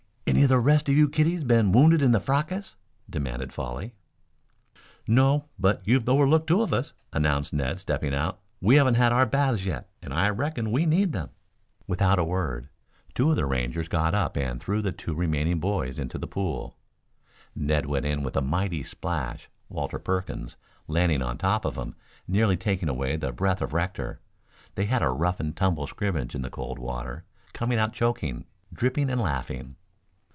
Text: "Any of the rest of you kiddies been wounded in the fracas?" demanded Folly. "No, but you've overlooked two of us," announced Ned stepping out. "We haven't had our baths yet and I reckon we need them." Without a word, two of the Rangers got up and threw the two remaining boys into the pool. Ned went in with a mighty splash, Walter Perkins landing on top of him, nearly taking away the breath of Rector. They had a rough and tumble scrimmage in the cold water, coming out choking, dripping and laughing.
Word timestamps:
"Any 0.27 0.43
of 0.43 0.49
the 0.49 0.59
rest 0.59 0.87
of 0.89 0.95
you 0.95 1.07
kiddies 1.07 1.43
been 1.43 1.71
wounded 1.71 2.01
in 2.01 2.13
the 2.13 2.19
fracas?" 2.19 2.75
demanded 3.07 3.53
Folly. 3.53 3.93
"No, 5.05 5.45
but 5.59 5.81
you've 5.83 6.07
overlooked 6.09 6.47
two 6.47 6.61
of 6.63 6.73
us," 6.73 6.93
announced 7.13 7.53
Ned 7.53 7.79
stepping 7.79 8.15
out. 8.15 8.39
"We 8.61 8.77
haven't 8.77 8.95
had 8.95 9.11
our 9.11 9.25
baths 9.27 9.65
yet 9.65 9.89
and 10.01 10.11
I 10.13 10.29
reckon 10.29 10.71
we 10.71 10.85
need 10.87 11.11
them." 11.11 11.29
Without 11.85 12.17
a 12.17 12.23
word, 12.23 12.69
two 13.13 13.29
of 13.29 13.35
the 13.35 13.45
Rangers 13.45 13.87
got 13.89 14.15
up 14.15 14.35
and 14.37 14.59
threw 14.63 14.81
the 14.81 14.91
two 14.93 15.13
remaining 15.13 15.59
boys 15.59 15.99
into 15.99 16.17
the 16.17 16.25
pool. 16.27 16.75
Ned 17.53 17.85
went 17.85 18.05
in 18.05 18.23
with 18.23 18.35
a 18.37 18.41
mighty 18.41 18.81
splash, 18.83 19.47
Walter 19.69 19.99
Perkins 19.99 20.55
landing 20.87 21.21
on 21.21 21.37
top 21.37 21.65
of 21.65 21.75
him, 21.75 21.93
nearly 22.27 22.55
taking 22.57 22.89
away 22.89 23.15
the 23.17 23.31
breath 23.33 23.61
of 23.61 23.73
Rector. 23.73 24.21
They 24.75 24.85
had 24.85 25.03
a 25.03 25.09
rough 25.09 25.39
and 25.41 25.55
tumble 25.55 25.85
scrimmage 25.87 26.33
in 26.33 26.41
the 26.41 26.49
cold 26.49 26.79
water, 26.79 27.25
coming 27.53 27.77
out 27.77 27.93
choking, 27.93 28.45
dripping 28.73 29.09
and 29.11 29.21
laughing. 29.21 29.75